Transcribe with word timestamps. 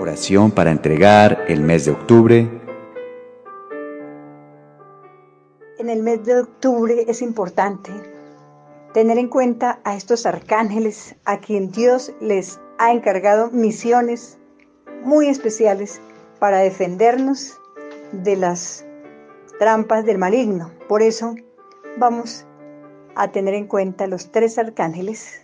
Oración 0.00 0.50
para 0.50 0.70
entregar 0.70 1.44
el 1.48 1.60
mes 1.60 1.84
de 1.84 1.90
octubre. 1.90 2.48
En 5.78 5.90
el 5.90 6.02
mes 6.02 6.24
de 6.24 6.40
octubre 6.40 7.04
es 7.06 7.20
importante 7.20 7.90
tener 8.94 9.18
en 9.18 9.28
cuenta 9.28 9.78
a 9.84 9.96
estos 9.96 10.24
arcángeles 10.24 11.16
a 11.26 11.40
quien 11.40 11.70
Dios 11.70 12.14
les 12.18 12.58
ha 12.78 12.92
encargado 12.92 13.50
misiones 13.50 14.38
muy 15.02 15.26
especiales 15.26 16.00
para 16.38 16.60
defendernos 16.60 17.60
de 18.12 18.36
las 18.36 18.86
trampas 19.58 20.06
del 20.06 20.16
maligno. 20.16 20.70
Por 20.88 21.02
eso 21.02 21.34
vamos 21.98 22.46
a 23.16 23.32
tener 23.32 23.52
en 23.52 23.66
cuenta 23.66 24.06
los 24.06 24.32
tres 24.32 24.56
arcángeles 24.56 25.42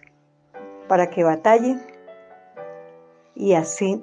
para 0.89 1.11
que 1.11 1.25
batallen 1.25 1.83
y 3.35 3.53
así 3.53 4.03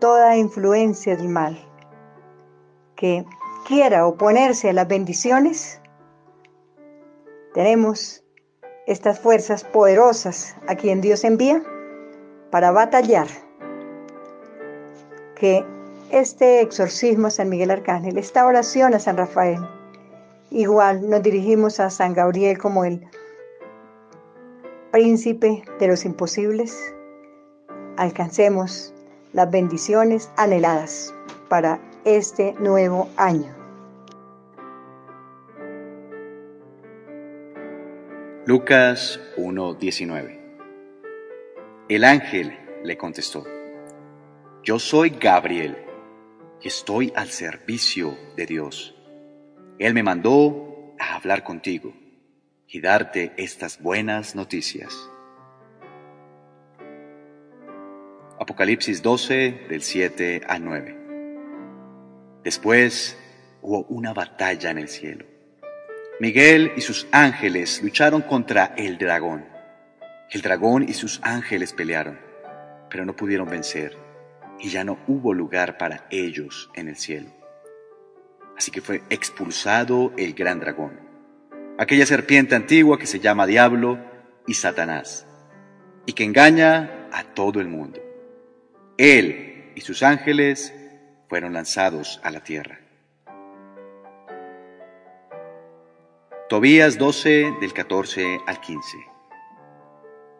toda 0.00 0.36
influencia 0.36 1.14
del 1.16 1.28
mal 1.28 1.58
que 2.96 3.24
quiera 3.66 4.06
oponerse 4.06 4.70
a 4.70 4.72
las 4.72 4.88
bendiciones, 4.88 5.80
tenemos 7.54 8.24
estas 8.86 9.20
fuerzas 9.20 9.62
poderosas 9.64 10.56
a 10.66 10.74
quien 10.74 11.00
Dios 11.00 11.24
envía 11.24 11.62
para 12.50 12.72
batallar. 12.72 13.28
Que 15.36 15.64
este 16.10 16.60
exorcismo 16.60 17.28
a 17.28 17.30
San 17.30 17.48
Miguel 17.48 17.70
Arcángel, 17.70 18.18
esta 18.18 18.44
oración 18.44 18.94
a 18.94 18.98
San 18.98 19.16
Rafael, 19.16 19.60
igual 20.50 21.08
nos 21.08 21.22
dirigimos 21.22 21.80
a 21.80 21.88
San 21.88 22.12
Gabriel 22.12 22.58
como 22.58 22.84
el 22.84 23.06
príncipe 24.90 25.62
de 25.78 25.88
los 25.88 26.04
imposibles, 26.04 26.76
alcancemos 27.96 28.92
las 29.32 29.50
bendiciones 29.50 30.30
anheladas 30.36 31.14
para 31.48 31.80
este 32.04 32.54
nuevo 32.54 33.08
año. 33.16 33.54
Lucas 38.46 39.20
1:19 39.36 40.38
El 41.88 42.04
ángel 42.04 42.58
le 42.82 42.96
contestó, 42.96 43.44
Yo 44.62 44.78
soy 44.78 45.10
Gabriel 45.10 45.76
y 46.60 46.68
estoy 46.68 47.12
al 47.14 47.28
servicio 47.28 48.16
de 48.36 48.46
Dios. 48.46 48.94
Él 49.78 49.94
me 49.94 50.02
mandó 50.02 50.94
a 50.98 51.16
hablar 51.16 51.44
contigo 51.44 51.92
y 52.66 52.80
darte 52.80 53.32
estas 53.36 53.80
buenas 53.80 54.34
noticias. 54.34 55.09
Apocalipsis 58.40 59.02
12 59.02 59.66
del 59.68 59.82
7 59.82 60.40
al 60.48 60.64
9. 60.64 60.96
Después 62.42 63.18
hubo 63.60 63.84
una 63.90 64.14
batalla 64.14 64.70
en 64.70 64.78
el 64.78 64.88
cielo. 64.88 65.26
Miguel 66.20 66.72
y 66.74 66.80
sus 66.80 67.06
ángeles 67.12 67.82
lucharon 67.82 68.22
contra 68.22 68.72
el 68.78 68.96
dragón. 68.96 69.44
El 70.30 70.40
dragón 70.40 70.88
y 70.88 70.94
sus 70.94 71.20
ángeles 71.22 71.74
pelearon, 71.74 72.18
pero 72.88 73.04
no 73.04 73.14
pudieron 73.14 73.46
vencer 73.46 73.98
y 74.58 74.70
ya 74.70 74.84
no 74.84 74.98
hubo 75.06 75.34
lugar 75.34 75.76
para 75.76 76.06
ellos 76.10 76.70
en 76.74 76.88
el 76.88 76.96
cielo. 76.96 77.28
Así 78.56 78.70
que 78.70 78.80
fue 78.80 79.02
expulsado 79.10 80.14
el 80.16 80.32
gran 80.32 80.60
dragón, 80.60 80.98
aquella 81.76 82.06
serpiente 82.06 82.54
antigua 82.54 82.98
que 82.98 83.06
se 83.06 83.20
llama 83.20 83.46
Diablo 83.46 83.98
y 84.46 84.54
Satanás, 84.54 85.26
y 86.06 86.14
que 86.14 86.24
engaña 86.24 87.06
a 87.12 87.22
todo 87.34 87.60
el 87.60 87.68
mundo. 87.68 88.00
Él 89.00 89.72
y 89.74 89.80
sus 89.80 90.02
ángeles 90.02 90.74
fueron 91.26 91.54
lanzados 91.54 92.20
a 92.22 92.30
la 92.30 92.40
tierra. 92.40 92.80
Tobías 96.50 96.98
12 96.98 97.54
del 97.62 97.72
14 97.72 98.40
al 98.46 98.60
15. 98.60 98.98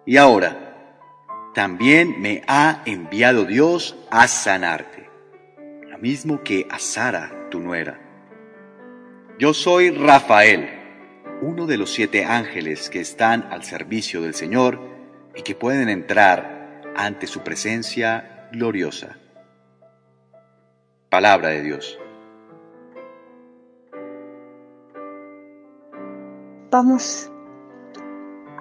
Y 0.04 0.18
ahora, 0.18 1.00
también 1.54 2.20
me 2.20 2.42
ha 2.48 2.82
enviado 2.84 3.46
Dios 3.46 3.96
a 4.10 4.28
sanarte, 4.28 5.08
lo 5.88 5.96
mismo 5.96 6.42
que 6.42 6.66
a 6.68 6.78
Sara, 6.78 7.48
tu 7.50 7.60
nuera. 7.60 7.98
Yo 9.38 9.54
soy 9.54 9.88
Rafael, 9.88 10.68
uno 11.40 11.66
de 11.66 11.78
los 11.78 11.94
siete 11.94 12.26
ángeles 12.26 12.90
que 12.90 13.00
están 13.00 13.48
al 13.50 13.64
servicio 13.64 14.20
del 14.20 14.34
Señor 14.34 14.78
y 15.34 15.40
que 15.40 15.54
pueden 15.54 15.88
entrar 15.88 16.82
ante 16.94 17.26
su 17.26 17.40
presencia 17.40 18.36
gloriosa. 18.52 19.16
Palabra 21.08 21.48
de 21.48 21.62
Dios. 21.62 21.98
Vamos 26.70 27.30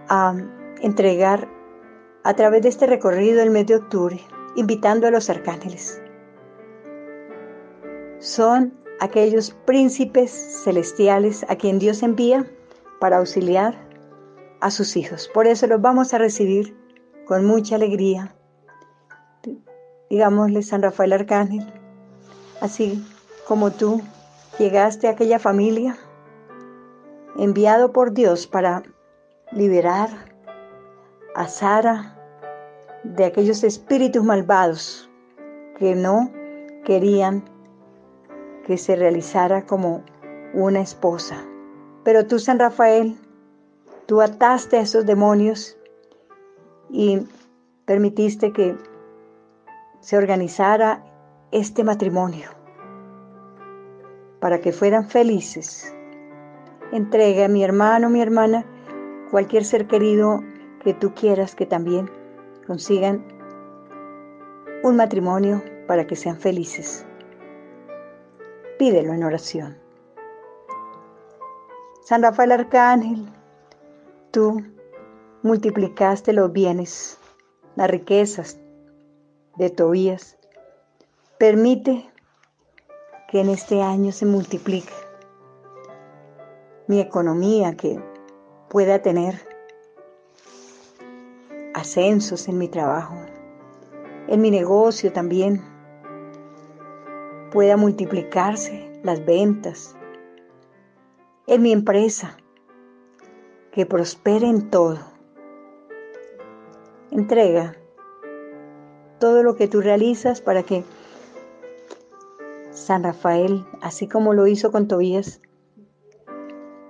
a 0.07 0.33
entregar 0.81 1.47
a 2.23 2.33
través 2.33 2.63
de 2.63 2.69
este 2.69 2.87
recorrido 2.87 3.41
el 3.41 3.51
mes 3.51 3.67
de 3.67 3.75
octubre, 3.75 4.19
invitando 4.55 5.07
a 5.07 5.11
los 5.11 5.29
arcángeles. 5.29 6.01
Son 8.19 8.73
aquellos 8.99 9.51
príncipes 9.65 10.31
celestiales 10.63 11.45
a 11.49 11.55
quien 11.55 11.79
Dios 11.79 12.03
envía 12.03 12.45
para 12.99 13.17
auxiliar 13.17 13.75
a 14.59 14.71
sus 14.71 14.97
hijos. 14.97 15.29
Por 15.33 15.47
eso 15.47 15.67
los 15.67 15.81
vamos 15.81 16.13
a 16.13 16.17
recibir 16.17 16.75
con 17.25 17.45
mucha 17.45 17.75
alegría. 17.75 18.35
Digámosle 20.09 20.63
San 20.63 20.81
Rafael 20.81 21.13
Arcángel, 21.13 21.71
así 22.61 23.05
como 23.47 23.71
tú 23.71 24.01
llegaste 24.57 25.07
a 25.07 25.11
aquella 25.11 25.39
familia 25.39 25.97
enviado 27.37 27.91
por 27.91 28.11
Dios 28.13 28.47
para 28.47 28.83
liberar 29.51 30.09
a 31.35 31.47
Sara 31.47 32.15
de 33.03 33.25
aquellos 33.25 33.63
espíritus 33.63 34.23
malvados 34.23 35.09
que 35.77 35.95
no 35.95 36.31
querían 36.83 37.43
que 38.65 38.77
se 38.77 38.95
realizara 38.95 39.65
como 39.65 40.03
una 40.53 40.81
esposa. 40.81 41.37
Pero 42.03 42.25
tú, 42.25 42.39
San 42.39 42.59
Rafael, 42.59 43.17
tú 44.05 44.21
ataste 44.21 44.77
a 44.77 44.81
esos 44.81 45.05
demonios 45.05 45.77
y 46.89 47.27
permitiste 47.85 48.51
que 48.51 48.75
se 49.99 50.17
organizara 50.17 51.03
este 51.51 51.83
matrimonio 51.83 52.49
para 54.39 54.59
que 54.59 54.71
fueran 54.71 55.09
felices. 55.09 55.93
Entrega 56.91 57.45
a 57.45 57.49
mi 57.49 57.63
hermano, 57.63 58.09
mi 58.09 58.21
hermana, 58.21 58.65
cualquier 59.31 59.65
ser 59.65 59.87
querido 59.87 60.41
que 60.83 60.93
tú 60.93 61.13
quieras 61.13 61.55
que 61.55 61.65
también 61.65 62.09
consigan 62.65 63.23
un 64.83 64.95
matrimonio 64.95 65.61
para 65.87 66.07
que 66.07 66.15
sean 66.15 66.37
felices. 66.37 67.05
Pídelo 68.77 69.13
en 69.13 69.23
oración. 69.23 69.77
San 72.01 72.23
Rafael 72.23 72.53
Arcángel, 72.53 73.27
tú 74.31 74.63
multiplicaste 75.43 76.33
los 76.33 76.51
bienes, 76.51 77.19
las 77.75 77.89
riquezas 77.89 78.57
de 79.59 79.69
Tobías. 79.69 80.37
Permite 81.37 82.09
que 83.27 83.41
en 83.41 83.49
este 83.49 83.81
año 83.81 84.13
se 84.13 84.25
multiplique 84.25 84.93
mi 86.87 87.01
economía, 87.01 87.75
que 87.75 88.01
pueda 88.69 89.01
tener 89.01 89.35
ascensos 91.73 92.47
en 92.47 92.57
mi 92.57 92.69
trabajo, 92.69 93.15
en 94.27 94.41
mi 94.41 94.49
negocio 94.49 95.11
también, 95.11 95.61
pueda 97.51 97.75
multiplicarse 97.75 98.89
las 99.03 99.23
ventas, 99.25 99.95
en 101.47 101.61
mi 101.61 101.73
empresa, 101.73 102.37
que 103.71 103.85
prospere 103.85 104.47
en 104.47 104.69
todo. 104.69 104.99
Entrega 107.11 107.78
todo 109.19 109.43
lo 109.43 109.55
que 109.55 109.67
tú 109.67 109.81
realizas 109.81 110.41
para 110.41 110.63
que 110.63 110.83
San 112.71 113.03
Rafael, 113.03 113.65
así 113.81 114.07
como 114.07 114.33
lo 114.33 114.47
hizo 114.47 114.71
con 114.71 114.87
Tobías, 114.87 115.41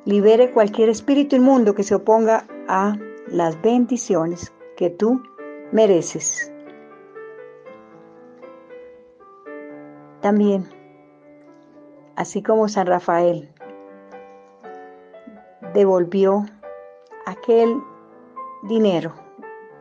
libere 0.05 0.51
cualquier 0.51 0.89
espíritu 0.89 1.35
inmundo 1.35 1.75
que 1.75 1.83
se 1.83 1.95
oponga 1.95 2.45
a 2.67 2.95
las 3.27 3.61
bendiciones 3.61 4.53
que 4.77 4.89
tú 4.89 5.21
mereces. 5.71 6.51
También, 10.21 10.69
así 12.15 12.43
como 12.43 12.67
San 12.67 12.87
Rafael 12.87 13.53
devolvió 15.73 16.45
aquel 17.25 17.81
dinero 18.63 19.13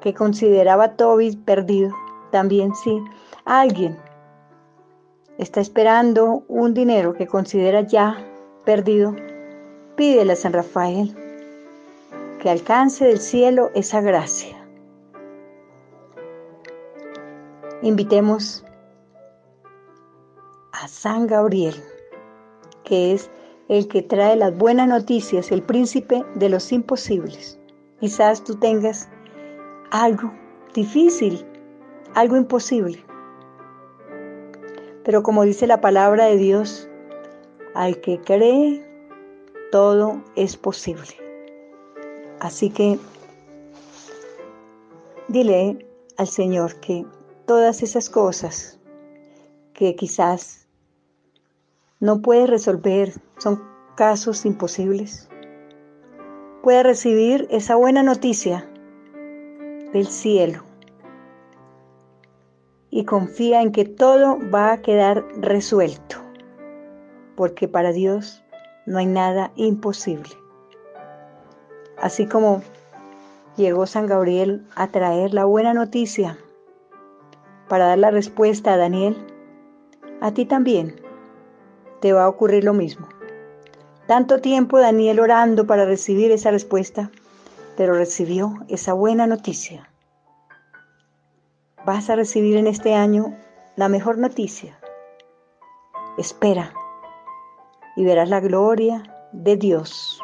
que 0.01 0.15
consideraba 0.15 0.97
Tobis 0.97 1.37
perdido, 1.37 1.93
también 2.31 2.75
sí, 2.75 3.03
Alguien 3.45 3.97
está 5.39 5.61
esperando 5.63 6.45
un 6.49 6.75
dinero 6.75 7.15
que 7.15 7.27
considera 7.27 7.81
ya 7.81 8.23
perdido. 8.67 9.17
Pídele 9.97 10.33
a 10.33 10.37
San 10.37 10.53
Rafael 10.53 11.17
que 12.41 12.51
alcance 12.51 13.07
del 13.07 13.21
cielo 13.21 13.71
esa 13.75 14.03
gracia. 14.03 14.57
Invitemos 17.81 18.65
a 20.73 20.87
San 20.89 21.27
Gabriel, 21.27 21.75
que 22.85 23.15
es 23.15 23.31
el 23.69 23.89
que 23.89 24.03
trae 24.03 24.37
las 24.37 24.57
buenas 24.57 24.89
noticias, 24.89 25.51
el 25.53 25.63
príncipe 25.63 26.25
de 26.35 26.49
los 26.49 26.71
imposibles. 26.71 27.59
Quizás 28.01 28.45
tú 28.45 28.57
tengas 28.57 29.09
algo 29.91 30.33
difícil, 30.75 31.47
algo 32.15 32.37
imposible. 32.37 33.05
Pero 35.05 35.23
como 35.23 35.45
dice 35.45 35.67
la 35.67 35.81
palabra 35.81 36.27
de 36.27 36.37
Dios, 36.37 36.89
al 37.75 38.01
que 38.01 38.21
cree, 38.21 38.85
todo 39.71 40.23
es 40.37 40.57
posible. 40.57 41.17
Así 42.41 42.71
que 42.71 42.99
dile 45.29 45.87
al 46.17 46.29
Señor 46.29 46.81
que 46.81 47.07
todas 47.47 47.83
esas 47.83 48.11
cosas 48.11 48.79
que 49.73 49.95
quizás 49.97 50.67
no 52.01 52.21
puede 52.21 52.47
resolver, 52.47 53.13
son 53.39 53.63
casos 53.97 54.45
imposibles, 54.45 55.29
puede 56.63 56.83
recibir 56.83 57.47
esa 57.51 57.77
buena 57.77 58.03
noticia 58.03 58.69
del 59.93 60.07
cielo 60.07 60.68
y 62.99 63.05
confía 63.05 63.63
en 63.63 63.71
que 63.71 63.85
todo 63.85 64.39
va 64.53 64.73
a 64.73 64.83
quedar 64.83 65.25
resuelto, 65.37 66.17
porque 67.37 67.69
para 67.69 67.93
Dios 67.93 68.43
no 68.87 68.99
hay 68.99 69.07
nada 69.07 69.53
imposible. 69.55 70.31
Así 71.97 72.27
como 72.27 72.61
llegó 73.57 73.87
San 73.87 74.09
Gabriel 74.09 74.67
a 74.75 74.89
traer 74.89 75.33
la 75.33 75.45
buena 75.45 75.75
noticia 75.75 76.39
para 77.69 77.87
dar 77.87 77.99
la 77.99 78.11
respuesta 78.11 78.75
a 78.75 78.77
Daniel, 78.77 79.17
a 80.21 80.33
ti 80.33 80.45
también 80.45 81.01
te 82.01 82.13
va 82.13 82.25
a 82.25 82.29
ocurrir 82.29 82.65
lo 82.65 82.75
mismo. 82.75 83.09
Tanto 84.09 84.41
tiempo 84.41 84.81
Daniel 84.81 85.21
orando 85.21 85.69
para 85.69 85.85
recibir 85.85 86.33
esa 86.33 86.51
respuesta, 86.51 87.13
pero 87.77 87.95
recibió 87.95 88.55
esa 88.67 88.93
buena 88.93 89.29
noticia. 89.29 89.89
Vas 91.89 92.11
a 92.11 92.17
recibir 92.17 92.59
en 92.59 92.67
este 92.67 92.95
año 92.95 93.35
la 93.77 93.89
mejor 93.89 94.19
noticia. 94.19 94.79
Espera 96.19 96.75
y 97.97 98.05
verás 98.05 98.29
la 98.29 98.41
gloria 98.41 99.05
de 99.33 99.57
Dios. 99.57 100.21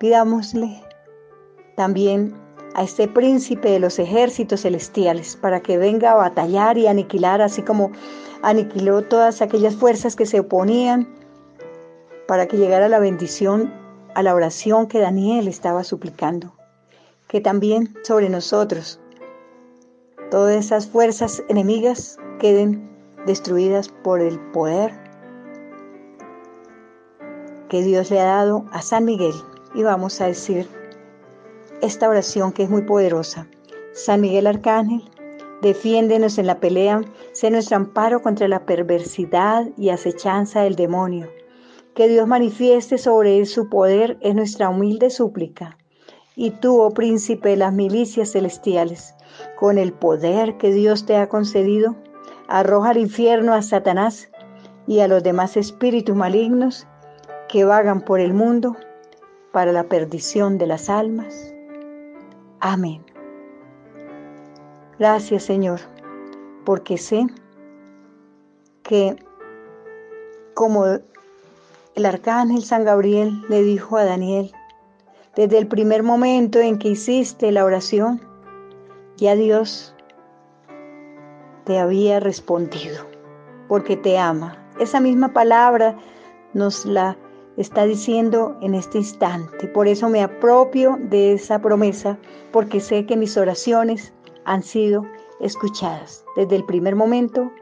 Pidámosle 0.00 0.82
también 1.76 2.34
a 2.74 2.82
este 2.82 3.06
príncipe 3.06 3.70
de 3.70 3.78
los 3.78 4.00
ejércitos 4.00 4.62
celestiales 4.62 5.36
para 5.36 5.60
que 5.60 5.78
venga 5.78 6.10
a 6.10 6.16
batallar 6.16 6.76
y 6.76 6.88
aniquilar, 6.88 7.42
así 7.42 7.62
como 7.62 7.92
aniquiló 8.42 9.02
todas 9.02 9.40
aquellas 9.40 9.76
fuerzas 9.76 10.16
que 10.16 10.26
se 10.26 10.40
oponían, 10.40 11.08
para 12.26 12.48
que 12.48 12.56
llegara 12.56 12.88
la 12.88 12.98
bendición 12.98 13.72
a 14.16 14.24
la 14.24 14.34
oración 14.34 14.88
que 14.88 14.98
Daniel 14.98 15.46
estaba 15.46 15.84
suplicando. 15.84 16.56
Que 17.28 17.40
también 17.40 17.94
sobre 18.02 18.28
nosotros 18.28 18.98
todas 20.32 20.56
esas 20.56 20.86
fuerzas 20.86 21.44
enemigas 21.50 22.16
queden 22.40 22.88
destruidas 23.26 23.90
por 23.90 24.22
el 24.22 24.40
poder 24.52 24.90
que 27.68 27.82
Dios 27.82 28.10
le 28.10 28.18
ha 28.18 28.24
dado 28.24 28.64
a 28.72 28.80
San 28.80 29.04
Miguel. 29.04 29.34
Y 29.74 29.82
vamos 29.82 30.22
a 30.22 30.28
decir 30.28 30.66
esta 31.82 32.08
oración 32.08 32.50
que 32.50 32.62
es 32.62 32.70
muy 32.70 32.80
poderosa. 32.80 33.46
San 33.92 34.22
Miguel 34.22 34.46
Arcángel, 34.46 35.02
defiéndenos 35.60 36.38
en 36.38 36.46
la 36.46 36.60
pelea, 36.60 37.02
sé 37.32 37.50
nuestro 37.50 37.76
amparo 37.76 38.22
contra 38.22 38.48
la 38.48 38.64
perversidad 38.64 39.68
y 39.76 39.90
acechanza 39.90 40.62
del 40.62 40.76
demonio. 40.76 41.28
Que 41.94 42.08
Dios 42.08 42.26
manifieste 42.26 42.96
sobre 42.96 43.36
él 43.36 43.46
su 43.46 43.68
poder 43.68 44.16
es 44.22 44.34
nuestra 44.34 44.70
humilde 44.70 45.10
súplica. 45.10 45.76
Y 46.36 46.52
tú, 46.52 46.80
oh 46.80 46.94
príncipe 46.94 47.50
de 47.50 47.56
las 47.58 47.74
milicias 47.74 48.32
celestiales, 48.32 49.14
con 49.56 49.78
el 49.78 49.92
poder 49.92 50.56
que 50.56 50.72
Dios 50.72 51.06
te 51.06 51.16
ha 51.16 51.28
concedido, 51.28 51.96
arroja 52.48 52.90
al 52.90 52.98
infierno 52.98 53.54
a 53.54 53.62
Satanás 53.62 54.30
y 54.86 55.00
a 55.00 55.08
los 55.08 55.22
demás 55.22 55.56
espíritus 55.56 56.16
malignos 56.16 56.86
que 57.48 57.64
vagan 57.64 58.00
por 58.00 58.20
el 58.20 58.34
mundo 58.34 58.76
para 59.52 59.72
la 59.72 59.84
perdición 59.84 60.58
de 60.58 60.66
las 60.66 60.88
almas. 60.88 61.54
Amén. 62.60 63.04
Gracias 64.98 65.44
Señor, 65.44 65.80
porque 66.64 66.96
sé 66.98 67.26
que 68.82 69.16
como 70.54 70.86
el 70.86 72.06
arcángel 72.06 72.62
San 72.62 72.84
Gabriel 72.84 73.42
le 73.48 73.62
dijo 73.62 73.96
a 73.96 74.04
Daniel, 74.04 74.52
desde 75.34 75.58
el 75.58 75.66
primer 75.66 76.02
momento 76.02 76.58
en 76.58 76.78
que 76.78 76.88
hiciste 76.88 77.52
la 77.52 77.64
oración, 77.64 78.20
ya 79.22 79.36
Dios 79.36 79.94
te 81.64 81.78
había 81.78 82.18
respondido, 82.18 83.06
porque 83.68 83.96
te 83.96 84.18
ama. 84.18 84.58
Esa 84.80 84.98
misma 84.98 85.32
palabra 85.32 85.96
nos 86.54 86.84
la 86.84 87.16
está 87.56 87.84
diciendo 87.84 88.56
en 88.62 88.74
este 88.74 88.98
instante. 88.98 89.68
Por 89.68 89.86
eso 89.86 90.08
me 90.08 90.22
apropio 90.22 90.98
de 91.00 91.34
esa 91.34 91.60
promesa, 91.60 92.18
porque 92.50 92.80
sé 92.80 93.06
que 93.06 93.16
mis 93.16 93.36
oraciones 93.36 94.12
han 94.44 94.64
sido 94.64 95.06
escuchadas 95.40 96.24
desde 96.34 96.56
el 96.56 96.64
primer 96.64 96.96
momento 96.96 97.52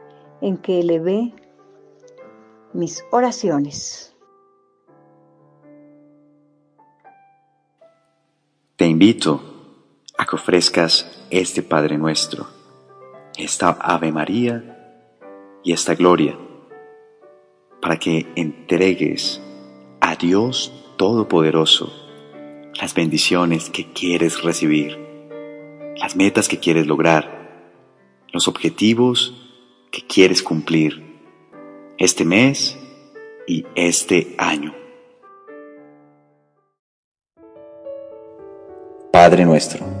en 0.41 0.57
que 0.57 0.79
elevé 0.79 1.31
mis 2.73 3.05
oraciones. 3.11 4.15
Te 8.77 8.87
invito 8.87 9.50
a 10.21 10.25
que 10.27 10.35
ofrezcas 10.35 11.19
este 11.31 11.63
Padre 11.63 11.97
nuestro, 11.97 12.47
esta 13.35 13.69
Ave 13.69 14.11
María 14.11 14.99
y 15.63 15.73
esta 15.73 15.95
Gloria, 15.95 16.37
para 17.81 17.97
que 17.97 18.27
entregues 18.35 19.41
a 19.99 20.15
Dios 20.15 20.71
Todopoderoso 20.95 21.91
las 22.79 22.93
bendiciones 22.93 23.71
que 23.71 23.91
quieres 23.93 24.43
recibir, 24.43 24.95
las 25.97 26.15
metas 26.15 26.47
que 26.47 26.59
quieres 26.59 26.85
lograr, 26.85 27.73
los 28.31 28.47
objetivos 28.47 29.33
que 29.91 30.05
quieres 30.05 30.43
cumplir 30.43 31.03
este 31.97 32.25
mes 32.25 32.77
y 33.47 33.65
este 33.73 34.35
año. 34.37 34.75
Padre 39.11 39.45
nuestro, 39.45 40.00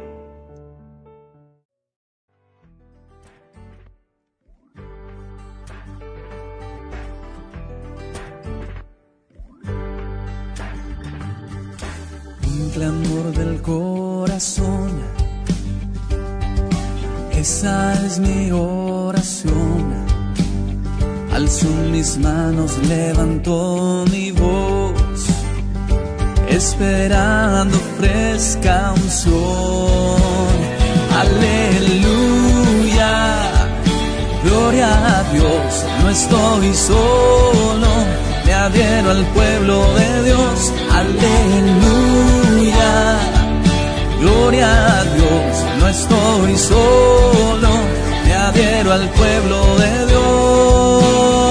Levanto 23.01 24.05
mi 24.11 24.31
voz 24.31 25.19
esperando 26.49 27.77
fresca 27.97 28.93
unción. 28.95 30.51
Aleluya, 31.23 33.13
gloria 34.43 34.89
a 35.15 35.17
Dios, 35.35 35.69
no 36.01 36.09
estoy 36.09 36.73
solo, 36.73 37.91
me 38.45 38.53
adhiero 38.53 39.11
al 39.11 39.23
pueblo 39.37 39.75
de 39.99 40.09
Dios. 40.27 40.57
Aleluya, 41.01 42.91
gloria 44.21 44.69
a 44.97 45.03
Dios, 45.17 45.51
no 45.79 45.85
estoy 45.97 46.51
solo, 46.71 47.71
me 48.25 48.33
adhiero 48.33 48.89
al 48.93 49.05
pueblo 49.19 49.57
de 49.81 49.91
Dios. 50.07 51.50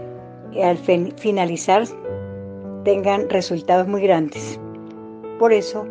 al 0.61 0.77
finalizar 0.77 1.83
tengan 2.83 3.29
resultados 3.29 3.87
muy 3.87 4.01
grandes. 4.01 4.59
Por 5.39 5.53
eso, 5.53 5.85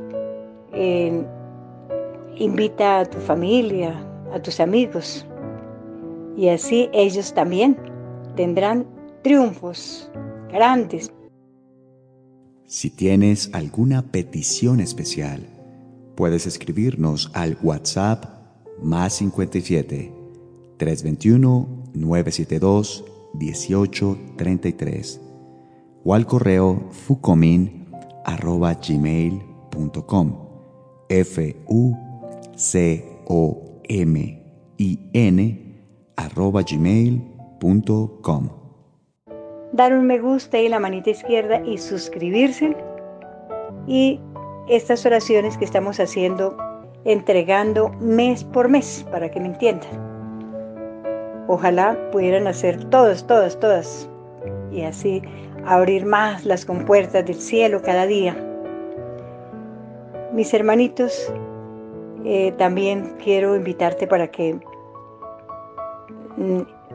invita 2.37 3.01
a 3.01 3.05
tu 3.05 3.19
familia, 3.19 3.95
a 4.33 4.41
tus 4.41 4.61
amigos, 4.61 5.27
y 6.37 6.49
así 6.49 6.89
ellos 6.93 7.33
también 7.35 7.77
tendrán 8.37 8.87
triunfos 9.23 10.11
grandes 10.53 11.13
si 12.71 12.89
tienes 12.89 13.51
alguna 13.53 14.13
petición 14.13 14.79
especial, 14.79 15.45
puedes 16.15 16.47
escribirnos 16.47 17.29
al 17.35 17.59
WhatsApp 17.65 18.27
más 18.81 19.15
57 19.15 20.13
321 20.77 21.69
972 21.95 23.05
1833 23.35 25.21
o 26.05 26.15
al 26.15 26.27
correo 26.27 26.89
fucomin 26.91 27.87
arroba 28.25 28.75
gmail.com 28.75 30.37
f 31.09 31.57
u 31.67 31.95
c 32.57 33.05
o 33.27 33.81
m 33.89 34.43
i 34.79 34.99
n 35.13 35.77
arroba 36.17 36.63
gmail.com 36.63 38.61
dar 39.73 39.93
un 39.93 40.07
me 40.07 40.19
gusta 40.19 40.59
y 40.59 40.69
la 40.69 40.81
manita 40.81 41.11
izquierda 41.11 41.63
y 41.65 41.79
suscribirse. 41.79 42.77
Y 43.87 44.21
estas 44.69 45.07
oraciones 45.07 45.57
que 45.57 45.65
estamos 45.65 46.01
haciendo, 46.01 46.57
entregando 47.05 47.91
mes 48.01 48.45
por 48.45 48.69
mes, 48.69 49.07
para 49.11 49.31
que 49.31 49.41
me 49.41 49.47
entiendan. 49.47 50.10
Ojalá 51.53 51.99
pudieran 52.13 52.47
hacer 52.47 52.85
todas, 52.91 53.27
todas, 53.27 53.59
todas. 53.59 54.09
Y 54.71 54.83
así 54.83 55.21
abrir 55.67 56.07
más 56.07 56.45
las 56.45 56.65
compuertas 56.65 57.27
del 57.27 57.35
cielo 57.35 57.83
cada 57.83 58.07
día. 58.07 58.37
Mis 60.33 60.55
hermanitos, 60.55 61.35
eh, 62.25 62.53
también 62.57 63.17
quiero 63.21 63.57
invitarte 63.57 64.07
para 64.07 64.29
que 64.29 64.61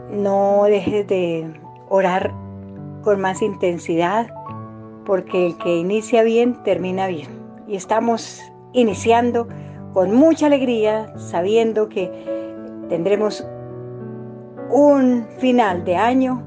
no 0.10 0.64
dejes 0.64 1.06
de 1.06 1.54
orar 1.90 2.34
con 3.04 3.20
más 3.20 3.42
intensidad, 3.42 4.34
porque 5.06 5.48
el 5.48 5.58
que 5.58 5.76
inicia 5.76 6.24
bien, 6.24 6.64
termina 6.64 7.08
bien. 7.08 7.28
Y 7.68 7.76
estamos 7.76 8.42
iniciando 8.72 9.50
con 9.94 10.16
mucha 10.16 10.46
alegría, 10.46 11.14
sabiendo 11.18 11.90
que 11.90 12.10
tendremos 12.88 13.46
un 14.76 15.26
final 15.38 15.86
de 15.86 15.96
año 15.96 16.44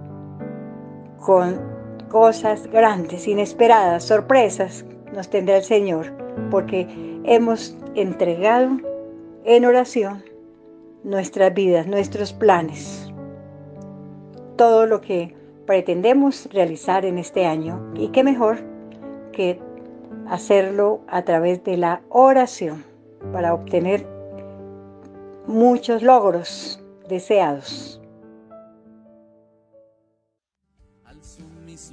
con 1.19 1.59
cosas 2.11 2.67
grandes, 2.67 3.27
inesperadas, 3.27 4.05
sorpresas 4.05 4.85
nos 5.15 5.31
tendrá 5.31 5.57
el 5.57 5.63
Señor, 5.63 6.13
porque 6.51 6.87
hemos 7.25 7.75
entregado 7.95 8.77
en 9.45 9.65
oración 9.65 10.23
nuestras 11.05 11.55
vidas, 11.55 11.87
nuestros 11.87 12.35
planes, 12.35 13.11
todo 14.57 14.85
lo 14.85 15.01
que 15.01 15.35
pretendemos 15.65 16.51
realizar 16.53 17.07
en 17.07 17.17
este 17.17 17.47
año. 17.47 17.83
Y 17.95 18.09
qué 18.09 18.25
mejor 18.25 18.59
que 19.33 19.59
hacerlo 20.29 21.01
a 21.09 21.23
través 21.23 21.65
de 21.65 21.79
la 21.79 22.03
oración 22.11 22.85
para 23.33 23.55
obtener 23.55 24.07
muchos 25.47 26.03
logros 26.03 26.85
deseados. 27.09 27.98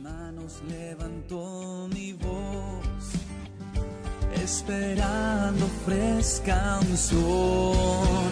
Manos, 0.06 0.62
levanto 0.70 1.88
mi 1.94 2.14
voz, 2.14 3.04
esperando 4.44 5.64
fresca 5.86 6.80
unción. 6.88 8.30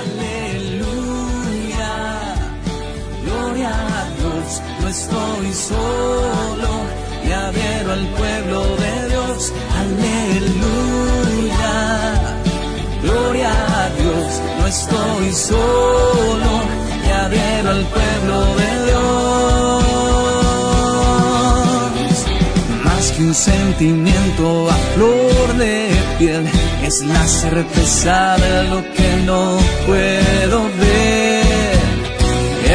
Aleluya, 0.00 1.94
gloria 3.24 3.70
a 3.70 4.04
no 4.80 4.88
estoy 4.88 5.46
solo, 5.70 6.70
me 7.24 7.32
adhiero 7.34 7.92
al 7.98 8.06
pueblo 8.20 8.60
de 8.84 8.94
Dios, 9.12 9.52
aleluya, 9.82 11.76
gloria 13.02 13.52
a 13.80 13.84
Dios, 14.00 14.30
no 14.58 14.64
estoy 14.66 15.32
solo, 15.32 16.50
me 17.04 17.12
adhiero 17.24 17.68
al 17.70 17.84
pueblo 17.86 18.36
de 18.60 18.70
Dios. 18.84 19.29
Un 23.20 23.34
sentimiento 23.34 24.70
a 24.70 24.74
flor 24.94 25.56
de 25.56 25.88
piel, 26.18 26.44
es 26.84 27.02
la 27.02 27.26
certeza 27.26 28.36
de 28.36 28.64
lo 28.64 28.82
que 28.94 29.22
no 29.24 29.58
puedo 29.86 30.64
ver 30.80 31.80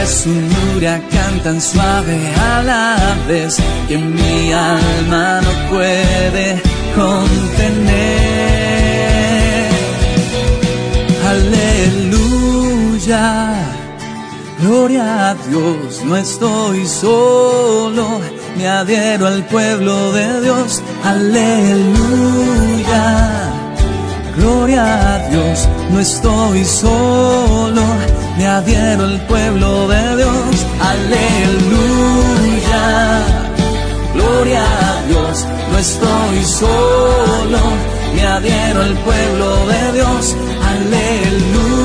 es 0.06 0.26
un 0.26 0.50
huracán 0.76 1.42
tan 1.44 1.60
suave 1.60 2.18
a 2.36 2.62
la 2.64 3.18
vez 3.28 3.58
que 3.88 3.98
mi 3.98 4.52
alma 4.52 5.42
no 5.42 5.52
puede 5.72 6.62
contener. 6.96 8.06
Aleluya, 11.34 13.24
gloria 14.62 15.30
a 15.30 15.36
Dios, 15.50 16.04
no 16.06 16.18
estoy 16.18 16.86
solo, 16.86 18.22
me 18.58 18.68
adhiero 18.68 19.28
al 19.28 19.44
pueblo 19.46 20.12
de 20.14 20.42
Dios. 20.42 20.82
Aleluya, 21.04 22.36
Dios, 25.30 25.68
no 25.92 26.00
estoy 26.00 26.64
solo, 26.66 27.82
me 28.38 28.48
adhiero 28.48 29.04
al 29.04 29.20
pueblo 29.28 29.88
de 29.88 30.18
Dios, 30.18 30.66
aleluya, 30.80 31.64
gloria 34.14 34.64
a 34.64 35.02
Dios, 35.08 35.46
no 35.72 35.78
estoy 35.78 36.44
solo, 36.44 37.60
me 38.16 38.26
adhiero 38.26 38.82
al 38.82 38.96
pueblo 38.98 39.68
de 39.68 39.92
Dios, 39.94 40.36
aleluya, 40.74 41.84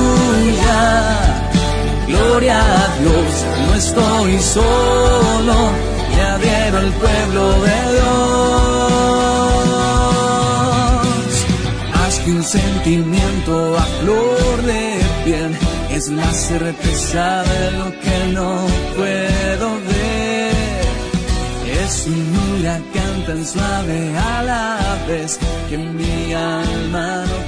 gloria 2.07 2.59
a 2.59 2.87
Dios, 3.01 3.45
no 3.67 3.73
estoy 3.75 4.39
solo, 4.39 5.71
al 6.81 6.91
pueblo 6.93 7.43
de 7.67 7.77
Dios. 7.93 8.11
Haz 11.93 12.15
que 12.19 12.31
un 12.31 12.43
sentimiento 12.43 13.77
a 13.77 13.85
flor 13.99 14.55
de 14.63 14.83
piel 15.23 15.51
es 15.91 16.09
la 16.09 16.31
certeza 16.33 17.43
de 17.43 17.71
lo 17.79 17.87
que 18.03 18.17
no 18.33 18.49
puedo 18.95 19.67
ver. 19.91 20.83
Es 21.83 21.93
un 22.07 22.23
huracán 22.41 23.15
tan 23.27 23.41
suave 23.45 23.99
a 24.17 24.43
la 24.43 24.65
vez 25.07 25.39
que 25.69 25.77
mi 25.77 26.33
alma 26.33 27.25
no 27.31 27.39